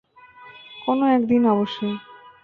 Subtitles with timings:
[0.85, 1.95] কোন একদিন, অবশ্যই।